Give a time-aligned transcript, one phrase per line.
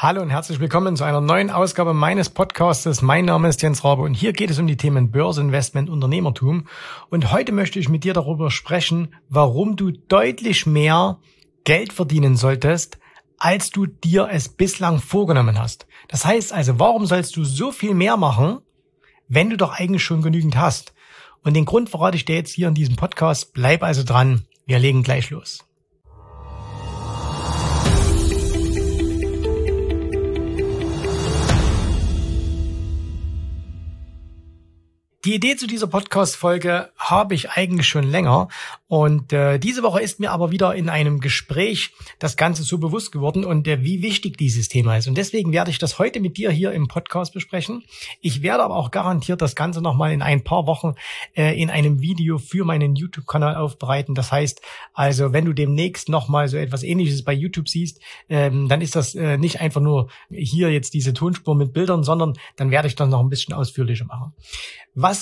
[0.00, 3.02] Hallo und herzlich willkommen zu einer neuen Ausgabe meines Podcastes.
[3.02, 6.68] Mein Name ist Jens Rabe und hier geht es um die Themen Börse, Investment, Unternehmertum.
[7.10, 11.18] Und heute möchte ich mit dir darüber sprechen, warum du deutlich mehr
[11.64, 13.00] Geld verdienen solltest,
[13.38, 15.88] als du dir es bislang vorgenommen hast.
[16.06, 18.60] Das heißt also, warum sollst du so viel mehr machen,
[19.26, 20.94] wenn du doch eigentlich schon genügend hast?
[21.42, 23.52] Und den Grund verrate ich dir jetzt hier in diesem Podcast.
[23.52, 24.42] Bleib also dran.
[24.64, 25.67] Wir legen gleich los.
[35.28, 38.48] Die Idee zu dieser Podcast-Folge habe ich eigentlich schon länger.
[38.86, 43.12] Und äh, diese Woche ist mir aber wieder in einem Gespräch das Ganze so bewusst
[43.12, 45.06] geworden und äh, wie wichtig dieses Thema ist.
[45.06, 47.84] Und deswegen werde ich das heute mit dir hier im Podcast besprechen.
[48.22, 50.94] Ich werde aber auch garantiert das Ganze nochmal in ein paar Wochen
[51.36, 54.14] äh, in einem Video für meinen YouTube-Kanal aufbereiten.
[54.14, 54.62] Das heißt
[54.94, 58.00] also, wenn du demnächst nochmal so etwas ähnliches bei YouTube siehst,
[58.30, 62.32] ähm, dann ist das äh, nicht einfach nur hier jetzt diese Tonspur mit Bildern, sondern
[62.56, 64.32] dann werde ich das noch ein bisschen ausführlicher machen.
[65.00, 65.17] Was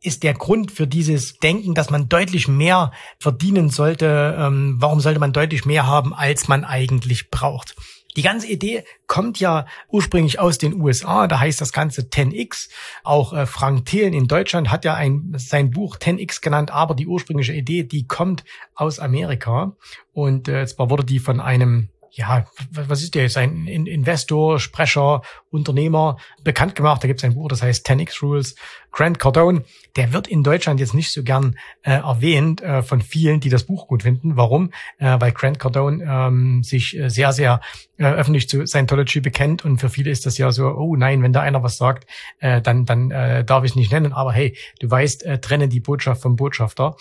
[0.00, 4.36] ist der Grund für dieses Denken, dass man deutlich mehr verdienen sollte?
[4.38, 7.74] Ähm, warum sollte man deutlich mehr haben, als man eigentlich braucht?
[8.16, 12.68] Die ganze Idee kommt ja ursprünglich aus den USA, da heißt das Ganze 10x.
[13.04, 17.06] Auch äh, Frank Thelen in Deutschland hat ja ein, sein Buch 10x genannt, aber die
[17.06, 19.76] ursprüngliche Idee, die kommt aus Amerika.
[20.12, 23.36] Und äh, zwar wurde die von einem ja, was ist der jetzt?
[23.36, 27.02] Ein Investor, Sprecher, Unternehmer, bekannt gemacht.
[27.02, 28.54] Da gibt es ein Buch, das heißt 10x Rules.
[28.90, 29.64] Grant Cardone,
[29.96, 33.64] der wird in Deutschland jetzt nicht so gern äh, erwähnt äh, von vielen, die das
[33.64, 34.36] Buch gut finden.
[34.36, 34.72] Warum?
[34.98, 37.60] Äh, weil Grant Cardone ähm, sich äh, sehr, sehr
[37.98, 41.32] äh, öffentlich zu Scientology bekennt und für viele ist das ja so, oh nein, wenn
[41.32, 44.12] da einer was sagt, äh, dann, dann äh, darf ich es nicht nennen.
[44.12, 46.96] Aber hey, du weißt, äh, trenne die Botschaft vom Botschafter.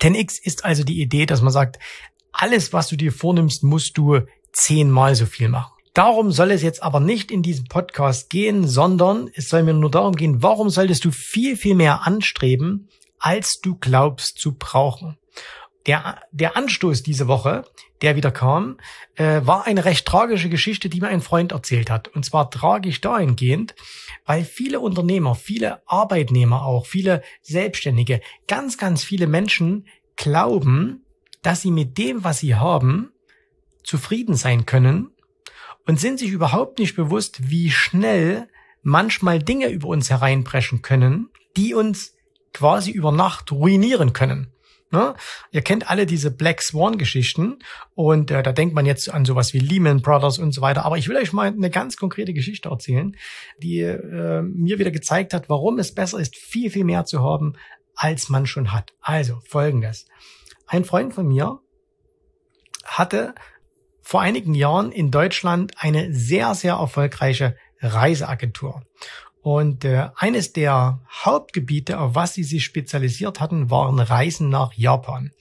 [0.00, 1.78] 10x ist also die Idee, dass man sagt,
[2.32, 4.20] alles, was du dir vornimmst, musst du
[4.52, 5.72] zehnmal so viel machen.
[5.94, 9.90] Darum soll es jetzt aber nicht in diesem Podcast gehen, sondern es soll mir nur
[9.90, 15.18] darum gehen, warum solltest du viel, viel mehr anstreben, als du glaubst zu brauchen.
[15.86, 17.64] Der, der Anstoß diese Woche,
[18.00, 18.78] der wieder kam,
[19.16, 22.08] äh, war eine recht tragische Geschichte, die mir ein Freund erzählt hat.
[22.08, 23.74] Und zwar tragisch dahingehend,
[24.24, 29.86] weil viele Unternehmer, viele Arbeitnehmer auch, viele Selbstständige, ganz, ganz viele Menschen
[30.16, 31.04] glauben,
[31.42, 33.12] dass sie mit dem, was sie haben,
[33.82, 35.10] zufrieden sein können
[35.86, 38.48] und sind sich überhaupt nicht bewusst, wie schnell
[38.82, 42.14] manchmal Dinge über uns hereinbrechen können, die uns
[42.52, 44.52] quasi über Nacht ruinieren können.
[44.92, 45.14] Ne?
[45.50, 47.60] Ihr kennt alle diese Black Swan Geschichten
[47.94, 50.84] und äh, da denkt man jetzt an sowas wie Lehman Brothers und so weiter.
[50.84, 53.16] Aber ich will euch mal eine ganz konkrete Geschichte erzählen,
[53.62, 57.54] die äh, mir wieder gezeigt hat, warum es besser ist, viel, viel mehr zu haben,
[57.94, 58.92] als man schon hat.
[59.00, 60.06] Also folgendes.
[60.66, 61.60] Ein Freund von mir
[62.84, 63.34] hatte
[64.02, 68.82] vor einigen Jahren in Deutschland eine sehr, sehr erfolgreiche Reiseagentur.
[69.42, 75.32] Und äh, eines der Hauptgebiete, auf was sie sich spezialisiert hatten, waren Reisen nach Japan.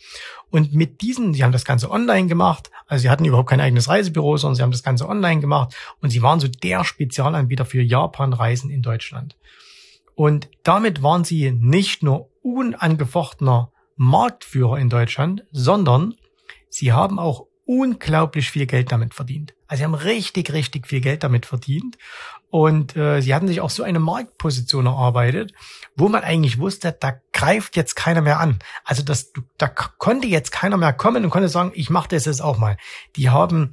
[0.49, 3.87] Und mit diesen, sie haben das Ganze online gemacht, also sie hatten überhaupt kein eigenes
[3.87, 7.81] Reisebüro, sondern sie haben das Ganze online gemacht und sie waren so der Spezialanbieter für
[7.81, 9.37] Japan-Reisen in Deutschland.
[10.15, 16.15] Und damit waren sie nicht nur unangefochtener Marktführer in Deutschland, sondern
[16.69, 19.53] sie haben auch unglaublich viel Geld damit verdient.
[19.65, 21.97] Also sie haben richtig, richtig viel Geld damit verdient.
[22.49, 25.53] Und äh, sie hatten sich auch so eine Marktposition erarbeitet,
[25.95, 28.59] wo man eigentlich wusste, da greift jetzt keiner mehr an.
[28.83, 32.41] Also das, da konnte jetzt keiner mehr kommen und konnte sagen, ich mache das jetzt
[32.41, 32.75] auch mal.
[33.15, 33.71] Die haben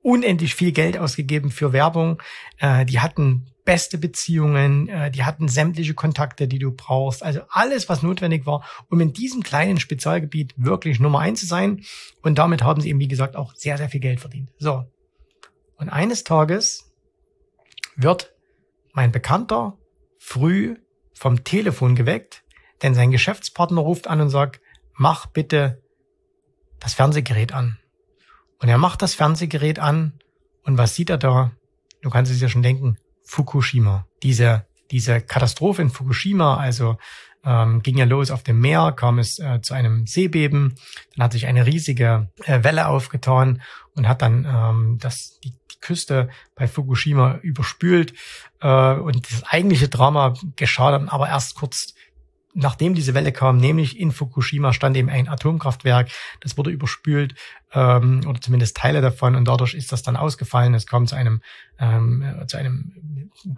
[0.00, 2.22] unendlich viel Geld ausgegeben für Werbung.
[2.58, 7.22] Äh, die hatten beste Beziehungen, äh, die hatten sämtliche Kontakte, die du brauchst.
[7.22, 11.82] Also alles, was notwendig war, um in diesem kleinen Spezialgebiet wirklich Nummer eins zu sein.
[12.22, 14.50] Und damit haben sie eben, wie gesagt, auch sehr, sehr viel Geld verdient.
[14.58, 14.84] So.
[15.76, 16.92] Und eines Tages
[17.96, 18.34] wird
[18.92, 19.78] mein Bekannter
[20.18, 20.76] früh
[21.14, 22.44] vom Telefon geweckt,
[22.82, 24.60] denn sein Geschäftspartner ruft an und sagt,
[24.94, 25.82] mach bitte
[26.80, 27.78] das Fernsehgerät an.
[28.60, 30.18] Und er macht das Fernsehgerät an
[30.64, 31.52] und was sieht er da?
[32.02, 34.06] Du kannst es ja schon denken, Fukushima.
[34.22, 36.96] Diese, diese Katastrophe in Fukushima, also
[37.44, 40.74] ähm, ging ja los auf dem Meer, kam es äh, zu einem Seebeben,
[41.14, 43.60] dann hat sich eine riesige äh, Welle aufgetan
[43.94, 48.14] und hat dann ähm, das, die, die Küste bei Fukushima überspült.
[48.60, 51.94] Äh, und das eigentliche Drama geschah dann aber erst kurz
[52.54, 56.08] nachdem diese Welle kam, nämlich in Fukushima stand eben ein Atomkraftwerk,
[56.40, 57.34] das wurde überspült
[57.72, 60.72] ähm, oder zumindest Teile davon und dadurch ist das dann ausgefallen.
[60.74, 61.42] Es kam zu einem
[61.78, 62.93] ähm, zu einem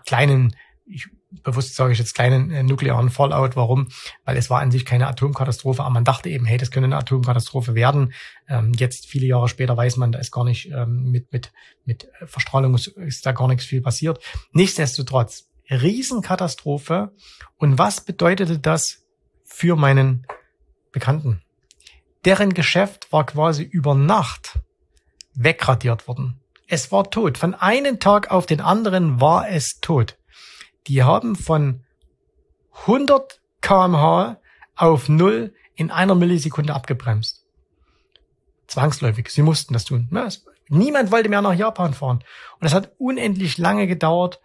[0.05, 0.55] kleinen
[0.87, 1.09] ich
[1.43, 3.57] bewusst sage ich jetzt kleinen äh, nuklearen Fallout.
[3.57, 3.89] Warum?
[4.25, 6.97] Weil es war an sich keine Atomkatastrophe, aber man dachte eben, hey, das könnte eine
[6.97, 8.13] Atomkatastrophe werden.
[8.49, 11.53] Ähm, jetzt viele Jahre später weiß man, da ist gar nicht ähm, mit mit
[11.85, 14.21] mit Verstrahlung ist, ist da gar nichts viel passiert.
[14.53, 17.13] Nichtsdestotrotz Riesenkatastrophe.
[17.57, 19.05] Und was bedeutete das
[19.45, 20.27] für meinen
[20.93, 21.43] Bekannten?
[22.25, 24.61] Deren Geschäft war quasi über Nacht
[25.35, 26.41] wegradiert worden.
[26.67, 27.39] Es war tot.
[27.39, 30.19] Von einem Tag auf den anderen war es tot.
[30.87, 31.85] Die haben von
[32.87, 34.39] 100 kmh
[34.75, 37.45] auf null in einer Millisekunde abgebremst.
[38.67, 39.29] Zwangsläufig.
[39.29, 40.09] Sie mussten das tun.
[40.69, 42.25] Niemand wollte mehr nach Japan fahren.
[42.59, 44.41] Und es hat unendlich lange gedauert,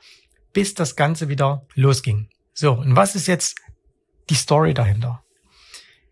[0.54, 2.30] bis das Ganze wieder losging.
[2.54, 3.56] So, und was ist jetzt
[4.30, 5.24] die Story dahinter?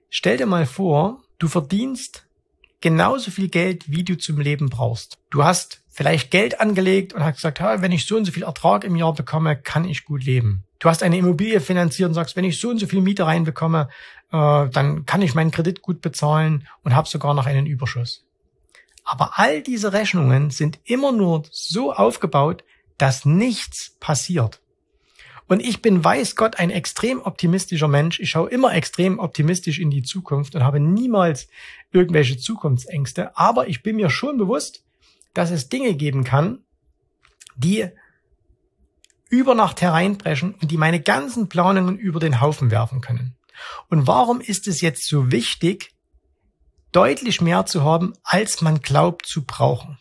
[0.10, 2.28] Stell dir mal vor, du verdienst
[2.82, 5.20] genauso viel Geld, wie du zum Leben brauchst.
[5.30, 8.86] Du hast vielleicht Geld angelegt und hast gesagt, wenn ich so und so viel Ertrag
[8.86, 10.64] im Jahr bekomme, kann ich gut leben.
[10.80, 13.90] Du hast eine Immobilie finanziert und sagst, wenn ich so und so viel Miete reinbekomme,
[14.32, 18.26] äh, dann kann ich meinen Kredit gut bezahlen und habe sogar noch einen Überschuss.
[19.04, 22.64] Aber all diese Rechnungen sind immer nur so aufgebaut,
[22.98, 24.62] dass nichts passiert.
[25.48, 28.22] Und ich bin, weiß Gott, ein extrem optimistischer Mensch.
[28.22, 31.50] Ich schaue immer extrem optimistisch in die Zukunft und habe niemals
[31.92, 33.36] irgendwelche Zukunftsängste.
[33.36, 34.86] Aber ich bin mir schon bewusst,
[35.34, 36.64] dass es Dinge geben kann,
[37.56, 37.90] die
[39.30, 43.38] über Nacht hereinbrechen und die meine ganzen Planungen über den Haufen werfen können.
[43.90, 45.94] Und warum ist es jetzt so wichtig,
[46.92, 50.00] deutlich mehr zu haben, als man glaubt zu brauchen?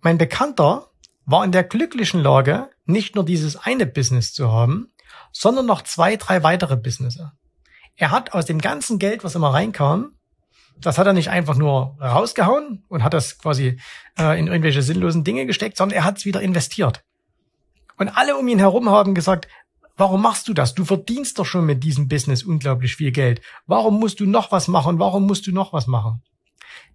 [0.00, 0.90] Mein Bekannter
[1.24, 4.90] war in der glücklichen Lage, nicht nur dieses eine Business zu haben,
[5.32, 7.28] sondern noch zwei, drei weitere Businesses.
[7.96, 10.17] Er hat aus dem ganzen Geld, was immer reinkam,
[10.80, 13.80] das hat er nicht einfach nur rausgehauen und hat das quasi
[14.18, 17.04] äh, in irgendwelche sinnlosen Dinge gesteckt, sondern er hat es wieder investiert.
[17.96, 19.48] Und alle um ihn herum haben gesagt,
[19.96, 20.74] warum machst du das?
[20.74, 23.42] Du verdienst doch schon mit diesem Business unglaublich viel Geld.
[23.66, 24.98] Warum musst du noch was machen?
[24.98, 26.22] Warum musst du noch was machen?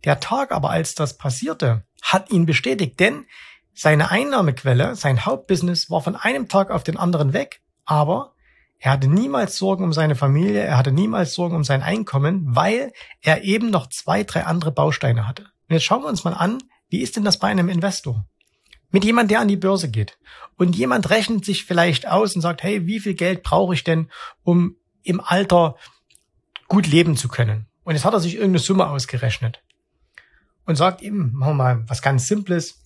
[0.06, 3.26] Der Tag aber, als das passierte, hat ihn bestätigt, denn
[3.74, 8.33] seine Einnahmequelle, sein Hauptbusiness war von einem Tag auf den anderen weg, aber
[8.84, 12.92] er hatte niemals Sorgen um seine Familie, er hatte niemals Sorgen um sein Einkommen, weil
[13.22, 15.44] er eben noch zwei, drei andere Bausteine hatte.
[15.44, 18.26] Und jetzt schauen wir uns mal an, wie ist denn das bei einem Investor?
[18.92, 20.18] Mit jemand, der an die Börse geht.
[20.58, 24.12] Und jemand rechnet sich vielleicht aus und sagt, hey, wie viel Geld brauche ich denn,
[24.44, 25.78] um im Alter
[26.68, 27.68] gut leben zu können?
[27.86, 29.64] Und jetzt hat er sich irgendeine Summe ausgerechnet
[30.66, 32.82] und sagt ihm, machen wir mal was ganz Simples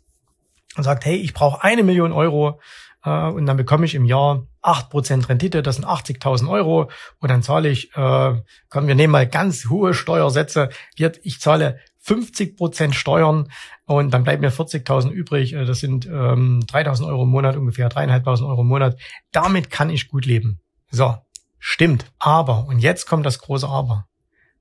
[0.76, 2.60] und sagt, hey, ich brauche eine Million Euro
[3.04, 6.90] äh, und dann bekomme ich im Jahr acht Prozent Rendite, das sind 80.000 Euro
[7.20, 12.56] und dann zahle ich, äh, komm, wir nehmen mal ganz hohe Steuersätze, ich zahle 50
[12.56, 13.52] Prozent Steuern
[13.86, 15.54] und dann bleiben mir 40.000 übrig.
[15.54, 18.98] Äh, das sind ähm, 3.000 Euro im Monat ungefähr, 3.500 Euro im Monat.
[19.32, 20.62] Damit kann ich gut leben.
[20.90, 21.18] So,
[21.60, 22.06] stimmt.
[22.18, 24.06] Aber, und jetzt kommt das große Aber.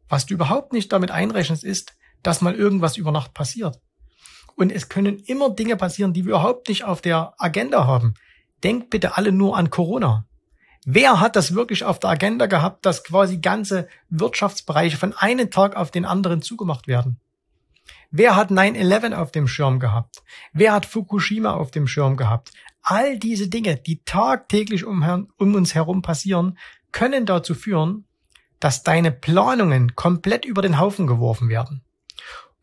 [0.09, 3.81] Was du überhaupt nicht damit einrechnest, ist, dass mal irgendwas über Nacht passiert.
[4.56, 8.15] Und es können immer Dinge passieren, die wir überhaupt nicht auf der Agenda haben.
[8.67, 10.27] Denkt bitte alle nur an Corona.
[10.85, 15.77] Wer hat das wirklich auf der Agenda gehabt, dass quasi ganze Wirtschaftsbereiche von einem Tag
[15.77, 17.21] auf den anderen zugemacht werden?
[18.11, 20.25] Wer hat 9-11 auf dem Schirm gehabt?
[20.53, 22.51] Wer hat Fukushima auf dem Schirm gehabt?
[22.83, 26.59] All diese Dinge, die tagtäglich um, um uns herum passieren,
[26.91, 28.05] können dazu führen,
[28.59, 31.85] dass deine Planungen komplett über den Haufen geworfen werden.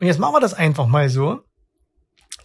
[0.02, 1.46] Und jetzt machen wir das einfach mal so,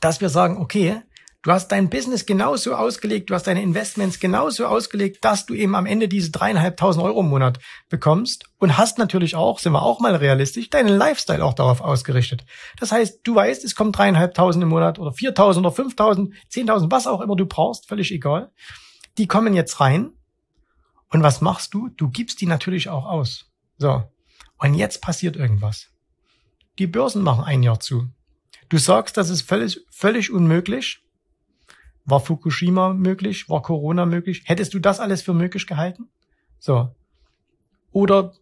[0.01, 1.03] dass wir sagen, okay,
[1.49, 5.75] du hast dein Business genauso ausgelegt, du hast deine Investments genauso ausgelegt, dass du eben
[5.77, 7.59] am Ende diese dreieinhalbtausend Euro im Monat
[7.89, 12.45] bekommst und hast natürlich auch, sind wir auch mal realistisch, deinen Lifestyle auch darauf ausgerichtet.
[12.79, 17.07] Das heißt, du weißt, es kommt dreieinhalbtausend im Monat oder viertausend oder fünftausend, zehntausend, was
[17.07, 18.53] auch immer du brauchst, völlig egal.
[19.17, 20.11] Die kommen jetzt rein
[21.09, 21.89] und was machst du?
[21.97, 23.47] Du gibst die natürlich auch aus.
[23.79, 24.03] So.
[24.59, 25.89] Und jetzt passiert irgendwas.
[26.79, 28.07] Die Börsen machen ein Jahr zu.
[28.69, 31.01] Du sagst, das ist völlig, völlig unmöglich.
[32.09, 33.49] War Fukushima möglich?
[33.49, 34.43] War Corona möglich?
[34.47, 36.09] Hättest du das alles für möglich gehalten?
[36.59, 36.95] So.
[37.93, 38.33] Oder,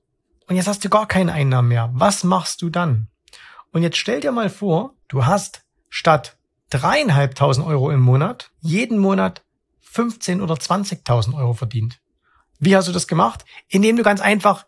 [0.46, 1.90] und jetzt hast du gar keine Einnahmen mehr.
[1.92, 3.08] Was machst du dann?
[3.72, 6.36] Und jetzt stell dir mal vor, du hast statt
[6.70, 9.44] dreieinhalbtausend Euro im Monat jeden Monat
[9.80, 12.00] 15 oder 20.000 Euro verdient.
[12.58, 13.44] Wie hast du das gemacht?
[13.68, 14.66] Indem du ganz einfach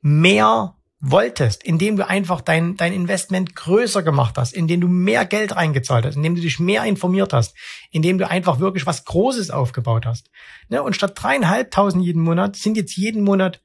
[0.00, 5.54] mehr wolltest, indem du einfach dein, dein Investment größer gemacht hast, indem du mehr Geld
[5.54, 7.54] reingezahlt hast, indem du dich mehr informiert hast,
[7.90, 10.30] indem du einfach wirklich was Großes aufgebaut hast.
[10.68, 10.82] Ne?
[10.82, 13.62] Und statt dreieinhalbtausend jeden Monat sind jetzt jeden Monat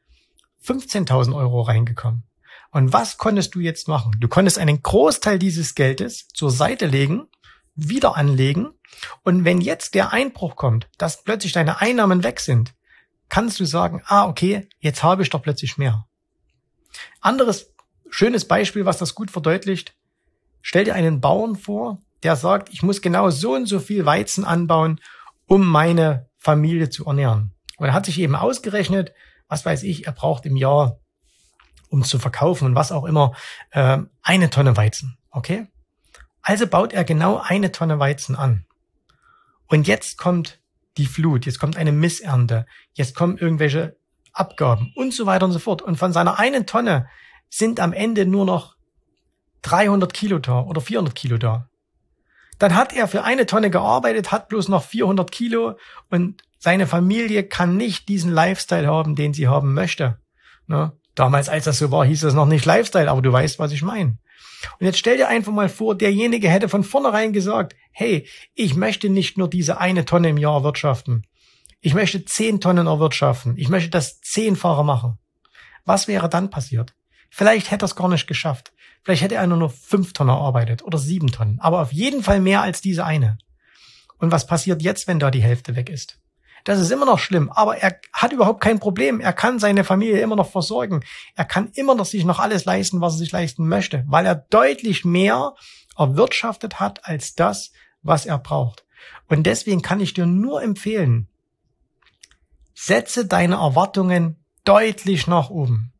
[0.63, 2.23] 15.000 Euro reingekommen.
[2.71, 4.15] Und was konntest du jetzt machen?
[4.19, 7.27] Du konntest einen Großteil dieses Geldes zur Seite legen
[7.75, 8.73] wieder anlegen.
[9.23, 12.73] Und wenn jetzt der Einbruch kommt, dass plötzlich deine Einnahmen weg sind,
[13.29, 16.07] kannst du sagen, ah, okay, jetzt habe ich doch plötzlich mehr.
[17.21, 17.73] Anderes
[18.09, 19.95] schönes Beispiel, was das gut verdeutlicht.
[20.61, 24.45] Stell dir einen Bauern vor, der sagt, ich muss genau so und so viel Weizen
[24.45, 25.01] anbauen,
[25.47, 27.53] um meine Familie zu ernähren.
[27.77, 29.13] Und er hat sich eben ausgerechnet,
[29.47, 30.99] was weiß ich, er braucht im Jahr,
[31.89, 33.33] um zu verkaufen und was auch immer,
[33.71, 35.17] äh, eine Tonne Weizen.
[35.31, 35.67] Okay?
[36.41, 38.65] Also baut er genau eine Tonne Weizen an.
[39.67, 40.59] Und jetzt kommt
[40.97, 43.97] die Flut, jetzt kommt eine Missernte, jetzt kommen irgendwelche
[44.33, 45.81] Abgaben und so weiter und so fort.
[45.81, 47.07] Und von seiner einen Tonne
[47.49, 48.75] sind am Ende nur noch
[49.61, 51.69] 300 Kilo da oder 400 Kilo da.
[52.59, 55.77] Dann hat er für eine Tonne gearbeitet, hat bloß noch 400 Kilo
[56.09, 60.17] und seine Familie kann nicht diesen Lifestyle haben, den sie haben möchte.
[60.67, 60.93] Ne?
[61.15, 63.81] Damals, als das so war, hieß das noch nicht Lifestyle, aber du weißt, was ich
[63.81, 64.17] meine.
[64.79, 69.09] Und jetzt stell dir einfach mal vor, derjenige hätte von vornherein gesagt, hey, ich möchte
[69.09, 71.27] nicht nur diese eine Tonne im Jahr erwirtschaften.
[71.85, 73.57] Ich möchte zehn Tonnen erwirtschaften.
[73.57, 75.19] Ich möchte das zehnfache machen.
[75.83, 76.95] Was wäre dann passiert?
[77.29, 78.71] Vielleicht hätte er es gar nicht geschafft.
[79.03, 81.59] Vielleicht hätte er nur fünf Tonnen erarbeitet oder sieben Tonnen.
[81.59, 83.37] Aber auf jeden Fall mehr als diese eine.
[84.17, 86.21] Und was passiert jetzt, wenn da die Hälfte weg ist?
[86.63, 89.19] Das ist immer noch schlimm, aber er hat überhaupt kein Problem.
[89.19, 91.03] Er kann seine Familie immer noch versorgen.
[91.35, 94.35] Er kann immer noch sich noch alles leisten, was er sich leisten möchte, weil er
[94.35, 95.53] deutlich mehr
[95.97, 97.73] erwirtschaftet hat als das,
[98.03, 98.85] was er braucht.
[99.27, 101.27] Und deswegen kann ich dir nur empfehlen,
[102.73, 105.93] setze deine Erwartungen deutlich nach oben.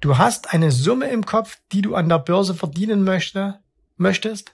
[0.00, 3.60] Du hast eine Summe im Kopf, die du an der Börse verdienen möchte,
[3.96, 4.52] möchtest,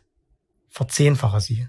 [0.69, 1.69] verzehnfache sie.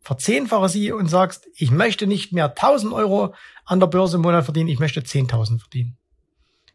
[0.00, 4.44] Verzehnfache sie und sagst, ich möchte nicht mehr 1000 Euro an der Börse im Monat
[4.44, 5.96] verdienen, ich möchte 10.000 verdienen.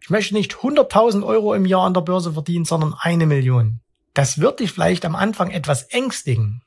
[0.01, 3.79] Ich möchte nicht 100.000 Euro im Jahr an der Börse verdienen, sondern eine Million.
[4.13, 6.61] Das wird dich vielleicht am Anfang etwas ängstigen.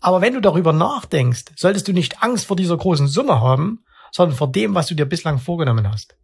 [0.00, 4.36] Aber wenn du darüber nachdenkst, solltest du nicht Angst vor dieser großen Summe haben, sondern
[4.36, 6.16] vor dem, was du dir bislang vorgenommen hast.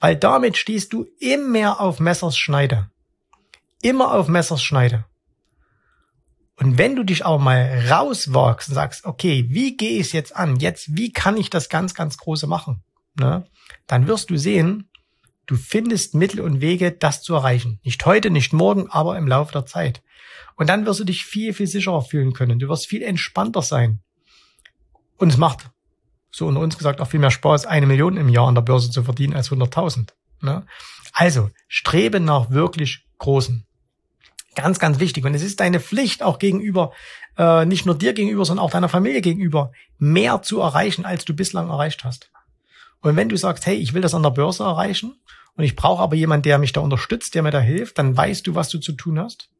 [0.00, 2.90] Weil damit stehst du immer auf Messers Schneide.
[3.82, 5.04] Immer auf Messers Schneide.
[6.56, 10.56] Und wenn du dich auch mal rauswagst und sagst, okay, wie gehe ich jetzt an?
[10.56, 12.82] Jetzt, wie kann ich das ganz, ganz Große machen?
[13.14, 13.44] Ne?
[13.86, 14.88] Dann wirst du sehen,
[15.46, 17.78] du findest Mittel und Wege, das zu erreichen.
[17.84, 20.02] Nicht heute, nicht morgen, aber im Laufe der Zeit.
[20.56, 22.58] Und dann wirst du dich viel, viel sicherer fühlen können.
[22.58, 24.00] Du wirst viel entspannter sein.
[25.16, 25.70] Und es macht,
[26.30, 28.90] so unter uns gesagt, auch viel mehr Spaß, eine Million im Jahr an der Börse
[28.90, 30.10] zu verdienen als 100.000.
[30.42, 30.64] Ne?
[31.12, 33.66] Also, strebe nach wirklich Großen.
[34.54, 35.24] Ganz, ganz wichtig.
[35.24, 36.92] Und es ist deine Pflicht auch gegenüber,
[37.36, 41.34] äh, nicht nur dir gegenüber, sondern auch deiner Familie gegenüber, mehr zu erreichen, als du
[41.34, 42.30] bislang erreicht hast.
[43.00, 45.16] Und wenn du sagst, hey, ich will das an der Börse erreichen
[45.56, 48.46] und ich brauche aber jemanden, der mich da unterstützt, der mir da hilft, dann weißt
[48.46, 49.50] du, was du zu tun hast.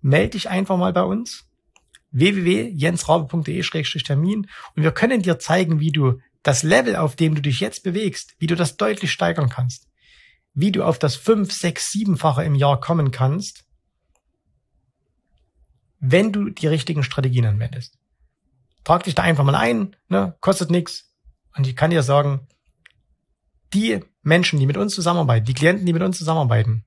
[0.00, 1.47] Meld dich einfach mal bei uns
[2.10, 4.46] www.jensrabe.de-termin
[4.76, 8.34] und wir können dir zeigen, wie du das Level, auf dem du dich jetzt bewegst,
[8.38, 9.88] wie du das deutlich steigern kannst,
[10.54, 13.64] wie du auf das 5, 6, 7-fache im Jahr kommen kannst
[16.00, 17.98] wenn du die richtigen Strategien anwendest.
[18.84, 21.12] Trag dich da einfach mal ein, ne, kostet nichts.
[21.56, 22.46] Und ich kann dir sagen,
[23.74, 26.84] die Menschen, die mit uns zusammenarbeiten, die Klienten, die mit uns zusammenarbeiten,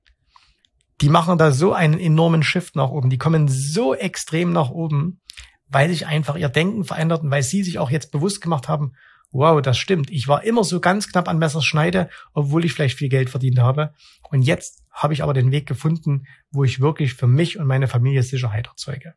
[1.00, 3.10] die machen da so einen enormen Shift nach oben.
[3.10, 5.20] Die kommen so extrem nach oben,
[5.68, 8.92] weil sich einfach ihr Denken verändert und weil sie sich auch jetzt bewusst gemacht haben,
[9.32, 10.10] wow, das stimmt.
[10.10, 13.94] Ich war immer so ganz knapp an Messerschneide, obwohl ich vielleicht viel Geld verdient habe.
[14.30, 17.88] Und jetzt habe ich aber den Weg gefunden, wo ich wirklich für mich und meine
[17.88, 19.14] Familie Sicherheit erzeuge.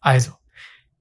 [0.00, 0.32] Also,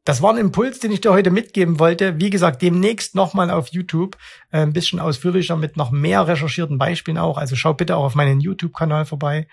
[0.10, 2.20] das war ein Impuls, den ich dir heute mitgeben wollte.
[2.20, 4.18] Wie gesagt, demnächst nochmal auf YouTube
[4.50, 7.38] äh, ein bisschen ausführlicher mit noch mehr recherchierten Beispielen auch.
[7.38, 9.48] Also schau bitte auch auf meinen YouTube-Kanal vorbei.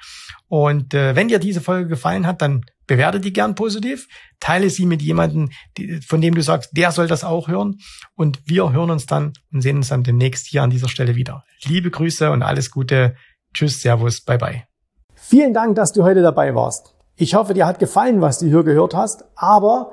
[0.48, 4.08] Und äh, wenn dir diese Folge gefallen hat, dann bewerte die gern positiv,
[4.40, 5.50] teile sie mit jemandem,
[6.06, 7.76] von dem du sagst, der soll das auch hören.
[8.14, 11.44] Und wir hören uns dann und sehen uns dann demnächst hier an dieser Stelle wieder.
[11.66, 13.14] Liebe Grüße und alles Gute.
[13.52, 14.62] Tschüss, Servus, bye bye.
[15.16, 16.94] Vielen Dank, dass du heute dabei warst.
[17.14, 19.92] Ich hoffe, dir hat gefallen, was du hier gehört hast, aber